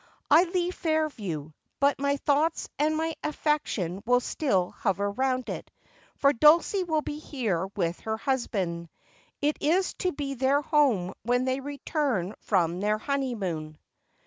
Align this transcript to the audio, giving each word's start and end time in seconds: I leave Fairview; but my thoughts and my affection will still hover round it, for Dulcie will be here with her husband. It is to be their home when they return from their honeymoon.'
I 0.31 0.45
leave 0.45 0.73
Fairview; 0.73 1.51
but 1.79 1.99
my 1.99 2.17
thoughts 2.17 2.67
and 2.79 2.97
my 2.97 3.13
affection 3.23 4.01
will 4.03 4.19
still 4.19 4.71
hover 4.71 5.11
round 5.11 5.47
it, 5.47 5.69
for 6.15 6.33
Dulcie 6.33 6.83
will 6.83 7.03
be 7.03 7.19
here 7.19 7.67
with 7.75 7.99
her 7.99 8.17
husband. 8.17 8.89
It 9.43 9.57
is 9.61 9.93
to 9.99 10.11
be 10.11 10.33
their 10.33 10.63
home 10.63 11.13
when 11.21 11.45
they 11.45 11.59
return 11.59 12.33
from 12.39 12.79
their 12.79 12.97
honeymoon.' 12.97 13.77